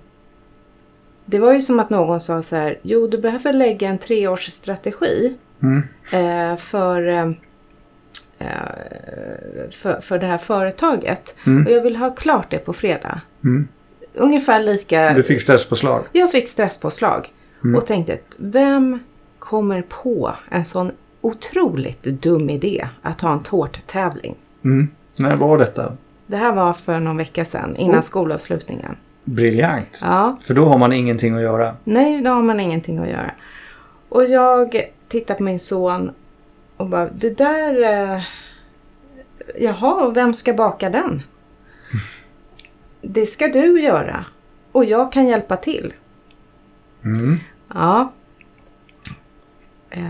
[1.24, 5.36] Det var ju som att någon sa så här, jo du behöver lägga en treårsstrategi
[5.62, 5.82] Mm.
[6.12, 7.30] eh, för, eh,
[8.38, 11.36] eh, för, för det här företaget.
[11.46, 11.66] Mm.
[11.66, 13.20] Och jag vill ha klart det på fredag.
[13.44, 13.68] Mm.
[14.14, 15.12] Ungefär lika...
[15.14, 16.04] Du fick stresspåslag.
[16.12, 17.28] Jag fick stresspåslag
[17.64, 17.76] Mm.
[17.76, 18.98] och tänkte, vem
[19.38, 20.90] kommer på en sån
[21.24, 24.34] otroligt dum idé att ha en tårttävling?
[24.64, 24.88] Mm.
[25.16, 25.92] När var detta?
[26.26, 28.00] Det här var för någon vecka sedan, innan Oh.
[28.02, 28.96] skolavslutningen.
[29.24, 29.98] Briljant.
[30.02, 31.76] Ja, För då har man ingenting att göra.
[31.84, 33.30] nej, då har man ingenting att göra.
[34.08, 36.10] Och jag tittar på min son
[36.76, 37.82] och bara, det där...
[37.82, 38.22] Eh,
[39.60, 41.22] jaha, vem ska baka den?
[43.02, 44.24] Det ska du göra.
[44.72, 45.92] Och jag kan hjälpa till.
[47.04, 47.38] Mm.
[47.74, 48.12] Ja.
[49.90, 50.04] Eh,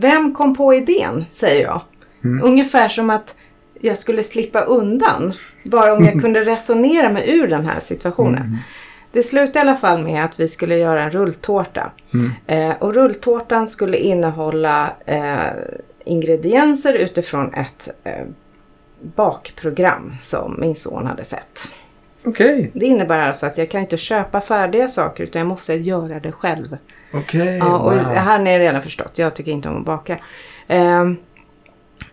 [0.00, 1.80] vem kom på idén, säger jag.
[2.24, 2.44] Mm.
[2.44, 3.34] Ungefär som att
[3.80, 5.32] jag skulle slippa undan.
[5.64, 8.58] Bara om jag kunde resonera mig ur den här situationen.
[9.12, 11.92] Det slutade i alla fall med att vi skulle göra en rulltårta.
[12.46, 15.52] Eh, och rulltårtan skulle innehålla eh,
[16.04, 18.26] ingredienser utifrån ett eh,
[19.00, 21.72] bakprogram som min son hade sett.
[22.24, 22.70] Okej.
[22.74, 26.32] Det innebär alltså att jag kan inte köpa färdiga saker utan jag måste göra det
[26.32, 26.76] själv.
[27.12, 27.58] Okej.
[27.58, 28.04] Ja, och wow.
[28.04, 29.18] har ni redan förstått.
[29.18, 30.18] Jag tycker inte om att baka.
[30.68, 31.16] Ehm,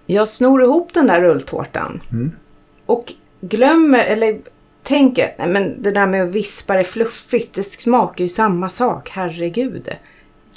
[0.05, 2.01] jag snor ihop den där rulltårtan.
[2.12, 2.31] Mm.
[2.85, 4.39] Och glömmer, eller
[4.83, 9.09] tänker, nej men det där med att vispa det fluffigt, det smakar ju samma sak,
[9.09, 9.89] herregud.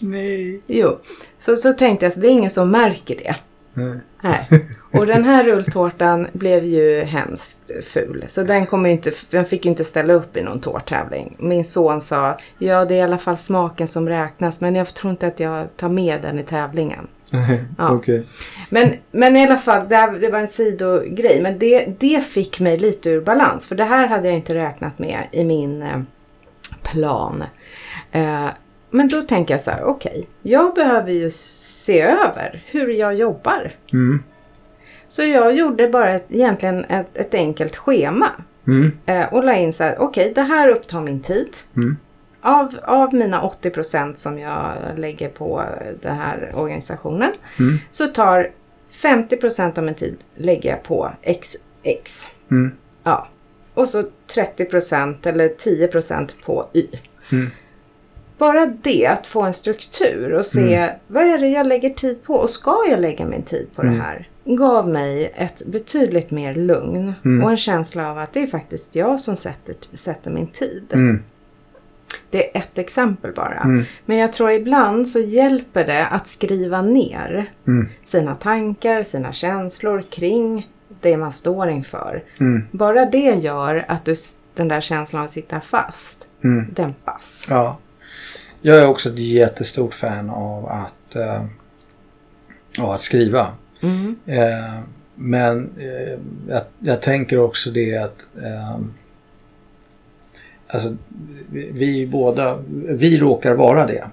[0.00, 0.60] Nej.
[0.66, 0.98] Jo,
[1.38, 3.36] så, så tänkte jag, så det är ingen som märker det.
[3.74, 4.00] Nej.
[4.22, 4.48] Nej.
[4.92, 8.24] Och den här rulltårtan blev ju hemskt ful.
[8.26, 11.36] Så den, ju inte, den fick ju inte ställa upp i någon tårttävling.
[11.38, 15.10] Min son sa, ja det är i alla fall smaken som räknas men jag tror
[15.10, 17.08] inte att jag tar med den i tävlingen.
[17.78, 17.90] Ja.
[17.90, 18.26] Okej.
[18.70, 21.42] Men, men i alla fall, det, här, det var en sidogrej.
[21.42, 23.68] Men det, det fick mig lite ur balans.
[23.68, 26.00] För det här hade jag inte räknat med i min eh,
[26.82, 27.44] plan.
[28.12, 28.46] Eh,
[28.90, 30.24] men då tänker jag så här, okej.
[30.42, 33.72] jag behöver ju se över hur jag jobbar.
[33.92, 34.22] Mm.
[35.12, 38.28] Så jag gjorde bara ett, egentligen ett, ett enkelt schema.
[38.66, 38.92] Mm.
[39.06, 41.48] Eh, och la in så här, okej det här upptar min tid.
[41.76, 41.96] Mm.
[42.40, 45.62] Av, av mina 80% som jag lägger på
[46.02, 47.78] den här organisationen Mm.
[47.90, 48.50] så tar
[48.92, 52.26] 50% av min tid lägger jag på XX.
[52.50, 52.72] Mm.
[53.04, 53.28] Ja.
[53.74, 54.02] Och så
[54.34, 56.86] 30% eller 10% på Y.
[57.32, 57.50] Mm.
[58.38, 60.90] Bara det, att få en struktur och se Mm.
[61.06, 63.94] vad är det jag lägger tid på och ska jag lägga min tid på Mm.
[63.94, 64.28] det här?
[64.44, 67.44] Gav mig ett betydligt mer lugn Mm.
[67.44, 70.84] och en känsla av att det är faktiskt jag som sätter, sätter min tid.
[70.92, 71.22] Mm.
[72.30, 73.58] Det är ett exempel bara.
[73.60, 73.84] Mm.
[74.06, 77.88] Men jag tror ibland så hjälper det att skriva ner Mm.
[78.04, 80.68] sina tankar, sina känslor kring
[81.00, 82.22] det man står inför.
[82.40, 82.62] Mm.
[82.70, 84.14] Bara det gör att du,
[84.54, 86.66] den där känslan av att sitta fast Mm.
[86.74, 87.46] dämpas.
[87.50, 87.78] Ja.
[88.60, 91.44] Jag är också ett jättestort fan av att, eh,
[92.84, 93.46] av att skriva.
[93.82, 94.16] Mm.
[94.26, 94.78] Eh,
[95.14, 96.18] men eh,
[96.48, 98.78] jag, jag tänker också det att eh,
[100.66, 100.96] alltså,
[101.50, 104.04] vi, vi båda, vi råkar vara det.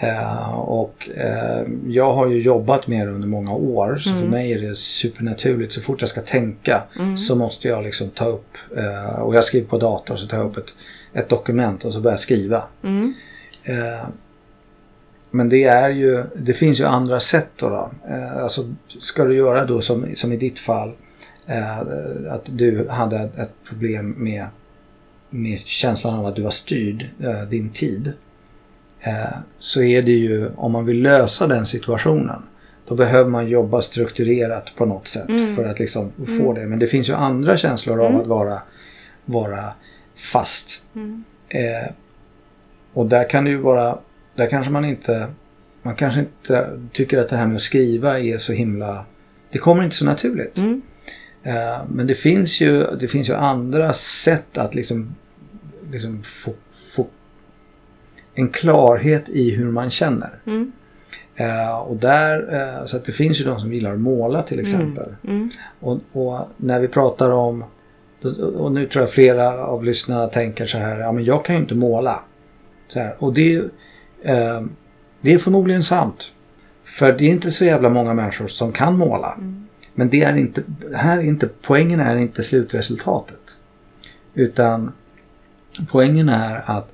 [0.00, 4.30] Eh, och eh, jag har ju jobbat med det under många år så för Mm.
[4.30, 5.72] mig är det supernaturligt.
[5.72, 7.16] Så fort jag ska tänka Mm.
[7.18, 10.46] så måste jag liksom ta upp eh, och jag skriver på dator så tar jag
[10.46, 10.74] upp ett,
[11.12, 12.62] ett dokument och så börjar jag skriva.
[15.32, 15.36] Mm.
[15.38, 17.68] Men det är ju, det finns ju andra sätt då.
[17.68, 17.90] då.
[18.08, 20.92] Eh, alltså, ska du göra då som, som i ditt fall,
[21.46, 21.78] eh,
[22.32, 24.46] att du hade ett problem med,
[25.30, 28.12] med känslan av att du var styrd, eh, din tid.
[29.58, 32.42] Så är det ju, om man vill lösa den situationen,
[32.88, 35.56] då behöver man jobba strukturerat på något sätt Mm.
[35.56, 36.66] för att liksom få det.
[36.66, 38.20] Men det finns ju andra känslor av Mm.
[38.20, 38.62] att vara,
[39.24, 39.64] vara
[40.32, 40.82] fast.
[40.94, 41.24] Mm.
[42.92, 43.98] Och där kan det ju vara,
[44.38, 45.26] där kanske man inte,
[45.82, 49.04] man kanske inte tycker att det här med att skriva är så himla,
[49.52, 50.58] det kommer inte så naturligt.
[50.58, 50.82] Mm.
[51.42, 55.14] Eh, men det finns ju, det finns ju andra sätt att liksom,
[55.90, 56.52] liksom få,
[56.94, 57.06] få
[58.34, 60.30] en klarhet i hur man känner.
[60.46, 60.72] Mm.
[61.36, 64.60] Eh, och där, eh, så att det finns ju de som gillar att måla till
[64.60, 65.14] exempel.
[65.24, 65.50] Mm.
[65.80, 67.64] Och, och när vi pratar om,
[68.56, 71.60] och nu tror jag flera av lyssnarna tänker så här, ja men jag kan ju
[71.60, 72.20] inte måla.
[72.88, 73.62] Så här, och det,
[74.22, 74.62] eh,
[75.20, 76.32] det är förmodligen sant.
[76.84, 79.32] För det är inte så jävla många människor som kan måla.
[79.34, 79.66] Mm.
[79.94, 80.62] Men det är inte,
[80.94, 83.56] här är inte, poängen är inte slutresultatet.
[84.34, 84.92] Utan
[85.90, 86.92] poängen är att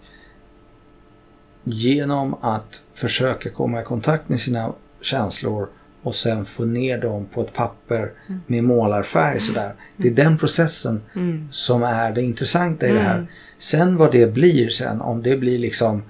[1.65, 5.69] genom att försöka komma i kontakt med sina känslor
[6.03, 8.13] och sen få ner dem på ett papper
[8.47, 9.75] med målarfärg sådär.
[9.97, 11.49] Det är den processen Mm.
[11.51, 13.27] som är det intressanta i det här.
[13.59, 16.03] Sen vad det blir sen, om det blir liksom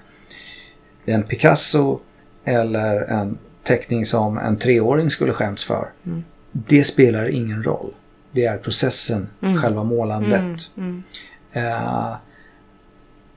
[1.13, 2.01] en Picasso
[2.45, 5.89] eller en teckning som en treåring skulle skämts för.
[6.07, 6.25] Mm.
[6.53, 7.95] Det spelar ingen roll.
[8.33, 9.29] Det är processen,
[9.63, 10.71] själva målandet.
[10.77, 11.03] Mm.
[11.53, 12.17] Eh,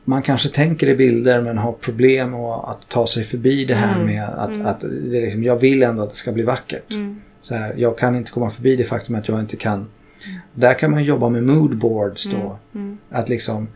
[0.04, 4.04] man kanske tänker i bilder men har problem och att ta sig förbi det här
[4.04, 6.92] med att, att det är liksom, jag vill ändå att det ska bli vackert.
[6.92, 7.22] Mm.
[7.42, 9.88] Så här, jag kan inte komma förbi det faktum att jag inte kan.
[10.54, 12.58] Där kan man jobba med moodboards då.
[12.76, 12.98] Mm.
[13.10, 13.68] Att liksom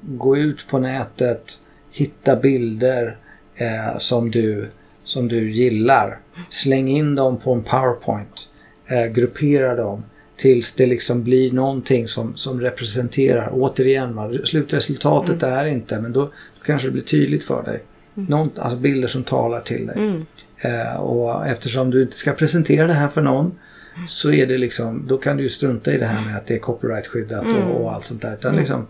[0.00, 1.58] gå ut på nätet,
[1.90, 3.16] hitta bilder
[3.58, 4.68] eh, som, du,
[5.04, 6.20] som du gillar.
[6.48, 8.48] Släng in dem på en powerpoint.
[8.88, 10.04] Eh, gruppera dem
[10.36, 16.20] tills det liksom blir någonting som, som representerar, återigen, va, slutresultatet är inte, men då,
[16.20, 17.82] då kanske det blir tydligt för dig.
[18.14, 19.96] Någon, alltså bilder som talar till dig.
[19.98, 20.26] Mm.
[20.60, 23.58] Eh, och eftersom du inte ska presentera det här för någon
[24.06, 26.54] så är det liksom, då kan du ju strunta i det här med att det
[26.54, 28.34] är copyrightskyddat och, och allt sånt där.
[28.34, 28.86] Utan liksom,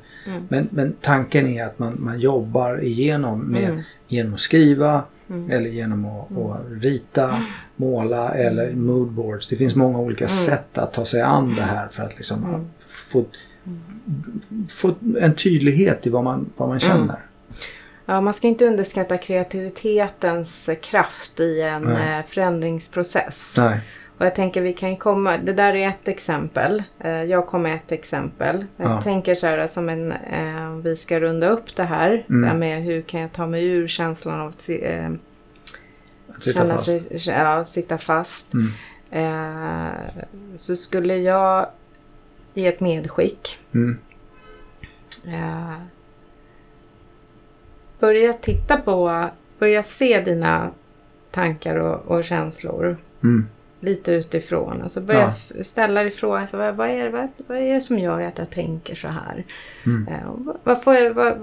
[0.49, 5.03] men, men tanken är att man, man jobbar igenom med, genom att skriva
[5.51, 7.43] eller genom att, att rita,
[7.77, 9.49] måla eller moodboards.
[9.49, 13.25] Det finns många olika sätt att ta sig an det här för att liksom få,
[14.69, 17.19] få en tydlighet i vad man, vad man känner.
[18.07, 22.19] Ja, man ska inte underskatta kreativitetens kraft i en Nej.
[22.19, 23.55] eh, förändringsprocess.
[23.59, 23.81] Nej.
[24.19, 26.83] Och jag tänker vi kan komma, det där är ett exempel.
[27.01, 28.65] Eh, Jag kommer med ett exempel.
[28.77, 29.03] Jag Ja.
[29.03, 32.25] tänker så här som en, eh, vi ska runda upp det här.
[32.29, 35.11] Så här med hur kan jag ta mig ur känslan av att eh,
[36.29, 36.85] Att sitta känna fast.
[36.85, 38.53] sig, ja, sitta fast.
[38.55, 38.73] Mm.
[39.11, 39.93] Eh,
[40.57, 41.67] så skulle jag
[42.55, 43.59] ge ett medskick.
[43.75, 43.99] Mm.
[45.27, 45.75] Eh,
[48.01, 49.25] börja titta på,
[49.59, 50.71] börja se dina
[51.31, 53.47] tankar och, och känslor Mm.
[53.81, 54.83] Lite utifrån.
[54.83, 55.65] Alltså börja Ja.
[55.65, 58.39] ställa dig frågan, alltså, vad, vad, är, det- vad, vad är det som gör att
[58.39, 59.45] jag tänker så här?
[59.87, 60.09] Mm.
[60.29, 61.35] Och vad, får jag, vad,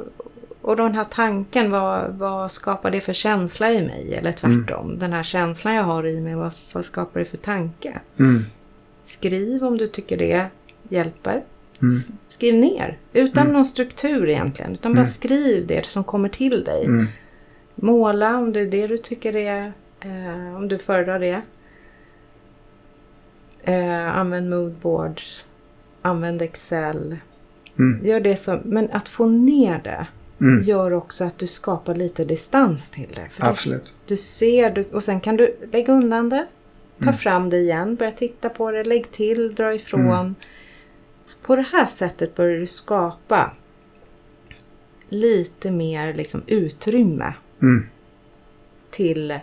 [0.62, 4.14] och den här tanken, vad, vad skapar det för känsla i mig?
[4.16, 8.00] Eller tvärtom, den här känslan jag har i mig, vad, vad skapar det för tanke?
[8.20, 8.46] Mm.
[9.02, 10.48] Skriv om du tycker det
[10.90, 11.44] hjälper.
[11.82, 12.00] Mm.
[12.28, 14.74] Skriv ner, utan någon struktur egentligen.
[14.74, 15.06] Utan bara Mm.
[15.06, 16.86] skriv det som kommer till dig.
[16.86, 17.08] Mm.
[17.76, 21.42] Måla om det är det du tycker är, eh, om du föredrar det.
[23.66, 25.46] Eh, använd moodboards.
[26.02, 27.18] Använd Excel.
[27.80, 28.06] Mm.
[28.06, 30.08] Gör det som, men att få ner det
[30.42, 30.62] Mm.
[30.64, 33.28] gör också att du skapar lite distans till det.
[33.30, 33.94] För Absolut.
[34.06, 36.48] Du ser, du, och sen kan du lägga undan det.
[36.98, 37.14] Ta Mm.
[37.14, 40.36] fram det igen, börja titta på det, lägg till, dra ifrån.
[41.42, 43.52] På det här sättet börjar du skapa
[45.10, 47.86] lite mer liksom, utrymme Mm.
[48.92, 49.40] till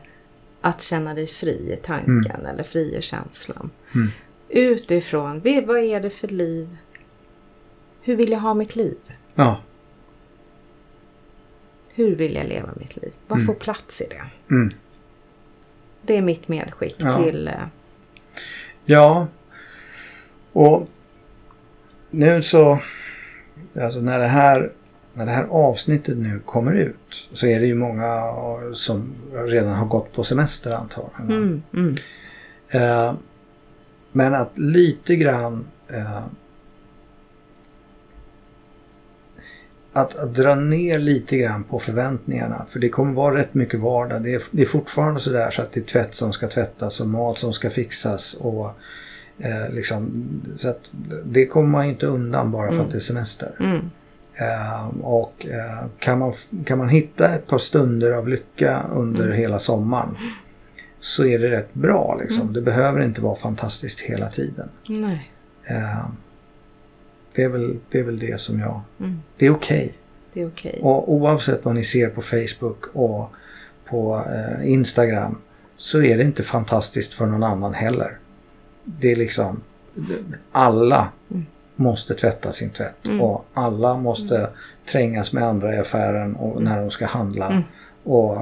[0.63, 3.71] att känna dig fri i tanken eller fri i känslan.
[3.95, 4.09] Mm.
[4.49, 6.77] Utifrån, vad är det för liv?
[8.01, 8.97] Hur vill jag ha mitt liv?
[9.35, 9.61] Ja.
[11.95, 13.13] Hur vill jag leva mitt liv?
[13.29, 14.25] Vad får plats i det?
[14.55, 14.73] Mm.
[16.03, 17.19] Det är mitt medskick Ja.
[17.25, 17.49] till...
[17.49, 17.55] eh,
[18.85, 19.27] Ja.
[20.53, 20.89] Och
[22.11, 22.79] nu så,
[23.81, 24.73] alltså när det här,
[25.15, 28.23] när det här avsnittet nu kommer ut så är det ju många
[28.75, 31.31] som redan har gått på semester antagligen.
[31.31, 31.95] Mm, mm,
[32.73, 33.15] Eh,
[34.13, 36.23] men att lite grann eh,
[39.93, 42.67] att, att dra ner lite grann på förväntningarna.
[42.69, 44.23] För det kommer vara rätt mycket vardag.
[44.23, 47.09] Det är, det är fortfarande sådär så att det är tvätt som ska tvättas och
[47.09, 48.35] mat som ska fixas.
[48.35, 48.67] Och,
[49.39, 50.25] eh, liksom,
[50.57, 50.91] så att
[51.25, 53.57] det kommer man inte undan bara för att det är semester.
[54.39, 56.33] Mm, Eh, och eh, kan, man,
[56.65, 60.17] kan man hitta ett par stunder av lycka under hela sommaren
[61.01, 62.19] så är det rätt bra.
[62.21, 62.53] Liksom.
[62.53, 64.69] Det behöver inte vara fantastiskt hela tiden.
[64.89, 65.33] nej.
[65.65, 66.07] Eh,
[67.35, 68.81] det, är väl, det är väl det som jag...
[69.01, 69.23] Mm.
[69.37, 69.95] Det är okej.
[70.35, 70.81] Är okej.
[70.83, 73.31] Och oavsett vad ni ser på Facebook och
[73.85, 75.39] på eh, Instagram
[75.77, 78.19] så är det inte fantastiskt för någon annan heller.
[78.85, 79.61] Det är liksom
[80.53, 81.09] alla
[81.77, 84.49] måste tvätta sin tvätt och alla måste
[84.87, 87.63] trängas med andra i affären och när de ska handla.
[88.05, 88.39] Och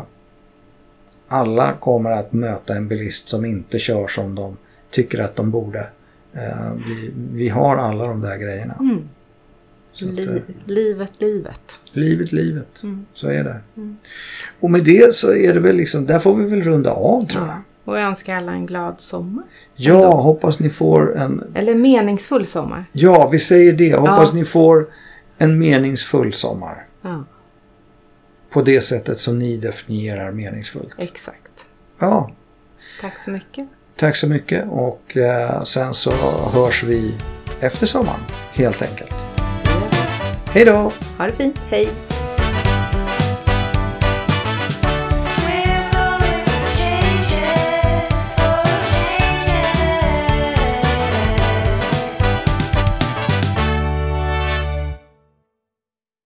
[1.29, 4.57] alla kommer att möta en bilist som inte kör som de
[4.91, 5.89] tycker att de borde.
[6.33, 8.77] Eh, vi, vi har alla de där grejerna.
[8.81, 9.09] Mm.
[9.93, 11.61] Så att, eh, Liv, livet, livet.
[11.93, 12.83] Livet, livet.
[12.83, 13.07] Mm.
[13.15, 13.61] Så är det.
[14.61, 17.47] Och med det så är det väl liksom, där får vi väl runda av tror
[17.47, 17.63] jag.
[17.85, 19.45] Och jag önskar alla en glad sommar.
[19.77, 22.85] Ja, hoppas ni får en, Eller en meningsfull sommar.
[22.93, 24.39] ja vi säger det, hoppas Ja.
[24.39, 24.87] ni får
[25.39, 26.87] en meningsfull sommar.
[27.03, 27.25] Ja,
[28.51, 30.95] På det sättet som ni definierar meningsfullt.
[30.99, 31.65] exakt.
[31.99, 32.31] Ja,
[33.01, 33.69] Tack så mycket.
[33.97, 36.11] tack så mycket och eh, sen så
[36.53, 37.15] hörs vi
[37.61, 38.21] efter sommaren
[38.53, 39.15] helt enkelt.
[40.51, 40.93] Hej då!
[41.19, 41.89] Ha det fint, hej!